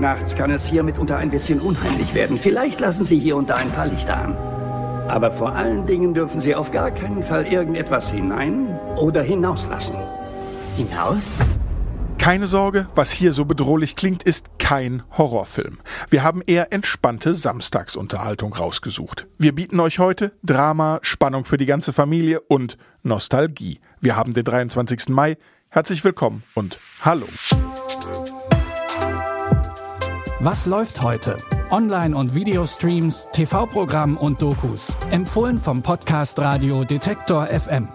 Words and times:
Nachts 0.00 0.36
kann 0.36 0.52
es 0.52 0.64
hier 0.64 0.84
mitunter 0.84 1.16
ein 1.16 1.30
bisschen 1.30 1.60
unheimlich 1.60 2.14
werden. 2.14 2.38
Vielleicht 2.38 2.78
lassen 2.78 3.04
Sie 3.04 3.18
hier 3.18 3.36
und 3.36 3.50
da 3.50 3.54
ein 3.54 3.70
paar 3.72 3.86
Lichter 3.86 4.16
an. 4.16 4.36
Aber 5.08 5.32
vor 5.32 5.56
allen 5.56 5.86
Dingen 5.86 6.14
dürfen 6.14 6.38
Sie 6.38 6.54
auf 6.54 6.70
gar 6.70 6.92
keinen 6.92 7.24
Fall 7.24 7.46
irgendetwas 7.46 8.10
hinein 8.10 8.78
oder 8.96 9.22
hinauslassen. 9.22 9.96
Hinaus? 10.76 11.32
Keine 12.18 12.46
Sorge, 12.46 12.86
was 12.94 13.10
hier 13.10 13.32
so 13.32 13.44
bedrohlich 13.44 13.96
klingt, 13.96 14.22
ist 14.22 14.58
kein 14.58 15.02
Horrorfilm. 15.16 15.78
Wir 16.10 16.22
haben 16.22 16.42
eher 16.46 16.72
entspannte 16.72 17.34
Samstagsunterhaltung 17.34 18.52
rausgesucht. 18.52 19.26
Wir 19.38 19.54
bieten 19.54 19.80
euch 19.80 19.98
heute 19.98 20.32
Drama, 20.44 21.00
Spannung 21.02 21.44
für 21.44 21.56
die 21.56 21.66
ganze 21.66 21.92
Familie 21.92 22.40
und 22.40 22.76
Nostalgie. 23.02 23.80
Wir 24.00 24.14
haben 24.14 24.32
den 24.32 24.44
23. 24.44 25.08
Mai. 25.08 25.38
Herzlich 25.70 26.04
willkommen 26.04 26.44
und 26.54 26.78
hallo. 27.02 27.26
Was 30.40 30.66
läuft 30.66 31.02
heute? 31.02 31.36
Online- 31.72 32.16
und 32.16 32.32
Videostreams, 32.32 33.26
TV-Programm 33.32 34.16
und 34.16 34.40
Dokus. 34.40 34.92
Empfohlen 35.10 35.58
vom 35.58 35.82
Podcast 35.82 36.38
Radio 36.38 36.84
Detektor 36.84 37.48
FM. 37.48 37.88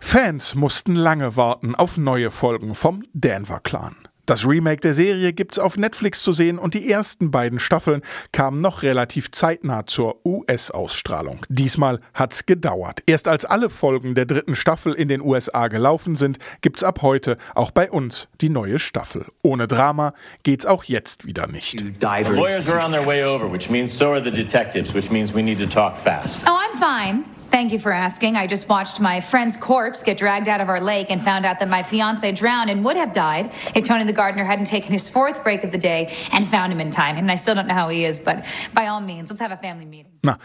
Fans 0.00 0.54
mussten 0.54 0.94
lange 0.94 1.34
warten 1.34 1.74
auf 1.74 1.96
neue 1.96 2.30
Folgen 2.30 2.74
vom 2.74 3.02
Denver 3.14 3.60
Clan. 3.60 3.96
Das 4.26 4.44
Remake 4.44 4.80
der 4.80 4.92
Serie 4.92 5.32
gibt's 5.32 5.58
auf 5.58 5.76
Netflix 5.76 6.22
zu 6.22 6.32
sehen 6.32 6.58
und 6.58 6.74
die 6.74 6.90
ersten 6.90 7.30
beiden 7.30 7.60
Staffeln 7.60 8.02
kamen 8.32 8.58
noch 8.58 8.82
relativ 8.82 9.30
zeitnah 9.30 9.86
zur 9.86 10.16
US-Ausstrahlung. 10.24 11.46
Diesmal 11.48 12.00
hat's 12.12 12.44
gedauert. 12.44 13.02
Erst 13.06 13.28
als 13.28 13.44
alle 13.44 13.70
Folgen 13.70 14.16
der 14.16 14.26
dritten 14.26 14.56
Staffel 14.56 14.94
in 14.94 15.06
den 15.06 15.20
USA 15.20 15.68
gelaufen 15.68 16.16
sind, 16.16 16.38
gibt's 16.60 16.82
ab 16.82 17.02
heute 17.02 17.38
auch 17.54 17.70
bei 17.70 17.88
uns 17.88 18.26
die 18.40 18.48
neue 18.48 18.80
Staffel. 18.80 19.26
Ohne 19.42 19.68
Drama 19.68 20.12
geht's 20.42 20.66
auch 20.66 20.82
jetzt 20.84 21.26
wieder 21.26 21.46
nicht. 21.46 21.78
The 21.78 22.32
lawyers 22.32 22.68
are 22.68 22.84
on 22.84 22.90
their 22.90 23.06
way 23.06 23.24
over, 23.24 23.50
which 23.50 23.70
means 23.70 23.96
so 23.96 24.10
are 24.10 24.22
the 24.22 24.32
detectives, 24.32 24.92
which 24.92 25.10
means 25.10 25.32
we 25.32 25.42
need 25.42 25.60
to 25.60 25.66
talk 25.66 25.96
fast. 25.96 26.40
Oh, 26.46 26.50
I'm 26.50 26.76
fine. 26.76 27.35
Thank 27.50 27.72
you 27.72 27.78
for 27.78 27.92
asking. 27.92 28.36
I 28.36 28.46
just 28.46 28.68
watched 28.68 29.00
my 29.00 29.20
friend's 29.20 29.56
corpse 29.56 30.02
get 30.02 30.18
dragged 30.18 30.48
out 30.48 30.60
of 30.60 30.68
our 30.68 30.80
lake 30.80 31.10
and 31.10 31.22
found 31.22 31.46
out 31.46 31.58
that 31.60 31.68
my 31.68 31.82
fiance 31.82 32.30
drowned 32.32 32.70
and 32.70 32.84
would 32.84 32.96
have 32.96 33.12
died 33.12 33.46
if 33.74 33.84
Tony 33.84 34.04
the 34.04 34.12
gardener 34.12 34.44
hadn't 34.44 34.66
taken 34.66 34.92
his 34.92 35.08
fourth 35.08 35.42
break 35.42 35.64
of 35.64 35.72
the 35.72 35.78
day 35.78 36.14
and 36.32 36.48
found 36.48 36.72
him 36.72 36.80
in 36.80 36.90
time. 36.90 37.16
And 37.16 37.30
I 37.30 37.36
still 37.36 37.54
don't 37.54 37.66
know 37.66 37.74
how 37.74 37.88
he 37.88 38.04
is, 38.04 38.20
but 38.20 38.44
by 38.74 38.88
all 38.88 39.00
means, 39.00 39.30
let's 39.30 39.40
have 39.40 39.52
a 39.52 39.56
family 39.56 39.86
meeting. 39.86 40.12
Na, 40.22 40.36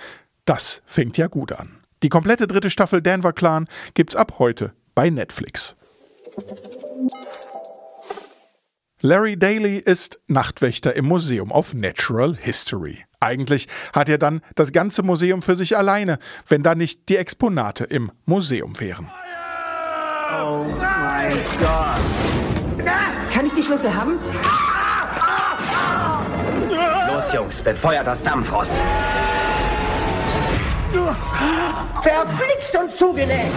das 0.45 0.81
fängt 0.85 1.17
ja 1.17 1.27
gut 1.27 1.51
an. 1.51 1.81
Die 2.03 2.09
komplette 2.09 2.47
dritte 2.47 2.69
Staffel 2.69 3.01
Denver 3.01 3.33
Clan 3.33 3.67
gibt's 3.93 4.15
ab 4.15 4.39
heute 4.39 4.73
bei 4.95 5.09
Netflix. 5.09 5.75
Larry 9.01 9.35
Daly 9.37 9.77
ist 9.77 10.19
Nachtwächter 10.27 10.95
im 10.95 11.05
Museum 11.05 11.51
of 11.51 11.73
Natural 11.73 12.35
History. 12.35 13.05
Eigentlich 13.21 13.67
hat 13.93 14.09
er 14.09 14.17
dann 14.17 14.41
das 14.55 14.71
ganze 14.71 15.03
Museum 15.03 15.43
für 15.43 15.55
sich 15.55 15.77
alleine, 15.77 16.17
wenn 16.47 16.63
da 16.63 16.73
nicht 16.73 17.07
die 17.07 17.17
Exponate 17.17 17.83
im 17.83 18.11
Museum 18.25 18.79
wären. 18.79 19.11
Oh 20.33 20.65
mein 20.79 21.31
Gott. 21.59 22.85
Kann 23.31 23.45
ich 23.45 23.53
die 23.53 23.63
Schlüssel 23.63 23.93
haben? 23.93 24.17
Los, 27.13 27.31
Jungs, 27.31 27.61
befeuert 27.61 28.07
das 28.07 28.23
Dampfrost. 28.23 28.73
Verflixt 32.01 32.75
und 32.75 32.91
zugenäht. 32.91 33.51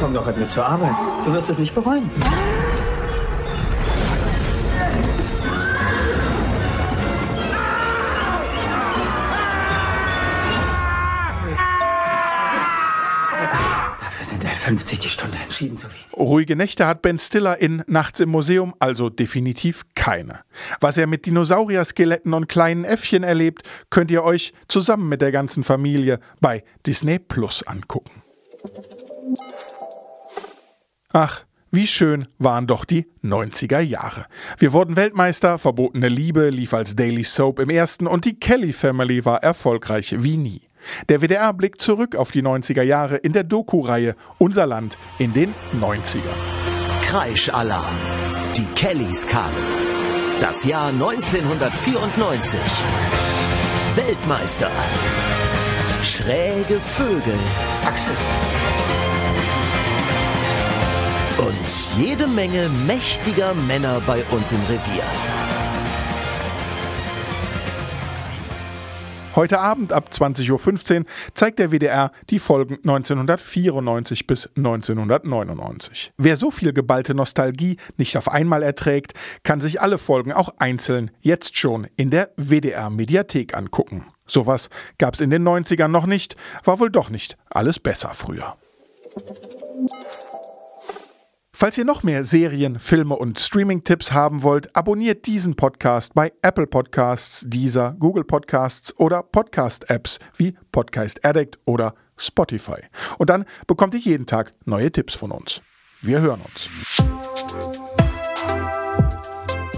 Komm 0.00 0.12
doch 0.12 0.26
mit 0.26 0.38
mir 0.38 0.48
zur 0.48 0.66
Arbeit. 0.66 0.94
Du 1.24 1.32
wirst 1.32 1.48
es 1.50 1.58
nicht 1.58 1.74
bereuen. 1.74 2.10
50 14.64 14.98
die 14.98 15.08
Stunde 15.10 15.36
entschieden 15.42 15.76
zu 15.76 15.88
wenig. 15.88 16.06
Ruhige 16.16 16.56
Nächte 16.56 16.86
hat 16.86 17.02
Ben 17.02 17.18
Stiller 17.18 17.58
in 17.58 17.84
Nachts 17.86 18.20
im 18.20 18.30
Museum 18.30 18.74
also 18.78 19.10
definitiv 19.10 19.84
keine. 19.94 20.40
Was 20.80 20.96
er 20.96 21.06
mit 21.06 21.26
Dinosaurier-Skeletten 21.26 22.32
und 22.32 22.48
kleinen 22.48 22.86
Äffchen 22.86 23.24
erlebt, 23.24 23.62
könnt 23.90 24.10
ihr 24.10 24.24
euch 24.24 24.54
zusammen 24.66 25.10
mit 25.10 25.20
der 25.20 25.32
ganzen 25.32 25.64
Familie 25.64 26.18
bei 26.40 26.64
Disney 26.86 27.18
Plus 27.18 27.62
angucken. 27.66 28.22
Ach, 31.12 31.42
wie 31.70 31.86
schön 31.86 32.26
waren 32.38 32.66
doch 32.66 32.86
die 32.86 33.06
90er 33.22 33.80
Jahre. 33.80 34.24
Wir 34.56 34.72
wurden 34.72 34.96
Weltmeister, 34.96 35.58
verbotene 35.58 36.08
Liebe 36.08 36.48
lief 36.48 36.72
als 36.72 36.96
Daily 36.96 37.24
Soap 37.24 37.58
im 37.58 37.68
ersten 37.68 38.06
und 38.06 38.24
die 38.24 38.40
Kelly 38.40 38.72
Family 38.72 39.26
war 39.26 39.42
erfolgreich 39.42 40.14
wie 40.20 40.38
nie. 40.38 40.62
Der 41.08 41.20
WDR 41.22 41.52
blickt 41.52 41.80
zurück 41.80 42.16
auf 42.16 42.30
die 42.30 42.42
90er 42.42 42.82
Jahre 42.82 43.16
in 43.16 43.32
der 43.32 43.44
Doku-Reihe 43.44 44.16
Unser 44.38 44.66
Land 44.66 44.98
in 45.18 45.32
den 45.32 45.54
90ern. 45.80 46.20
Kreischalarm. 47.02 47.96
Die 48.56 48.66
Kellys 48.74 49.26
kamen. 49.26 49.54
Das 50.40 50.64
Jahr 50.64 50.88
1994. 50.88 52.60
Weltmeister. 53.94 54.70
Schräge 56.02 56.80
Vögel. 56.80 57.38
Axel. 57.86 58.16
Und 61.38 62.04
jede 62.04 62.26
Menge 62.26 62.68
mächtiger 62.86 63.54
Männer 63.54 64.00
bei 64.06 64.22
uns 64.30 64.52
im 64.52 64.60
Revier. 64.62 65.04
Heute 69.36 69.58
Abend 69.58 69.92
ab 69.92 70.10
20.15 70.12 71.00
Uhr 71.00 71.06
zeigt 71.34 71.58
der 71.58 71.72
WDR 71.72 72.12
die 72.30 72.38
Folgen 72.38 72.74
1994 72.76 74.28
bis 74.28 74.48
1999. 74.56 76.12
Wer 76.16 76.36
so 76.36 76.52
viel 76.52 76.72
geballte 76.72 77.14
Nostalgie 77.14 77.78
nicht 77.96 78.16
auf 78.16 78.30
einmal 78.30 78.62
erträgt, 78.62 79.14
kann 79.42 79.60
sich 79.60 79.80
alle 79.80 79.98
Folgen 79.98 80.32
auch 80.32 80.50
einzeln 80.58 81.10
jetzt 81.20 81.56
schon 81.56 81.88
in 81.96 82.10
der 82.10 82.30
WDR 82.36 82.90
Mediathek 82.90 83.56
angucken. 83.56 84.06
Sowas 84.24 84.70
gab's 84.98 85.20
in 85.20 85.30
den 85.30 85.46
90ern 85.46 85.88
noch 85.88 86.06
nicht, 86.06 86.36
war 86.62 86.78
wohl 86.78 86.90
doch 86.90 87.10
nicht 87.10 87.36
alles 87.50 87.80
besser 87.80 88.14
früher. 88.14 88.56
Falls 91.56 91.78
ihr 91.78 91.84
noch 91.84 92.02
mehr 92.02 92.24
Serien, 92.24 92.80
Filme 92.80 93.14
und 93.14 93.38
Streaming-Tipps 93.38 94.10
haben 94.10 94.42
wollt, 94.42 94.74
abonniert 94.74 95.24
diesen 95.24 95.54
Podcast 95.54 96.12
bei 96.12 96.32
Apple 96.42 96.66
Podcasts, 96.66 97.44
Deezer, 97.46 97.94
Google 98.00 98.24
Podcasts 98.24 98.92
oder 98.98 99.22
Podcast-Apps 99.22 100.18
wie 100.36 100.56
Podcast 100.72 101.24
Addict 101.24 101.60
oder 101.64 101.94
Spotify. 102.16 102.80
Und 103.18 103.30
dann 103.30 103.44
bekommt 103.68 103.94
ihr 103.94 104.00
jeden 104.00 104.26
Tag 104.26 104.50
neue 104.64 104.90
Tipps 104.90 105.14
von 105.14 105.30
uns. 105.30 105.62
Wir 106.02 106.20
hören 106.20 106.40
uns. 106.40 106.68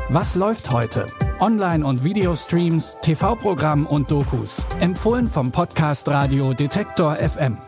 Was 0.08 0.34
läuft 0.34 0.70
heute? 0.70 1.04
Online- 1.40 1.84
und 1.84 2.02
Videostreams, 2.02 2.96
TV-Programm 3.02 3.86
und 3.86 4.10
Dokus. 4.10 4.62
Empfohlen 4.80 5.28
vom 5.28 5.52
Podcast 5.52 6.08
Radio 6.08 6.54
Detektor 6.54 7.16
FM. 7.16 7.58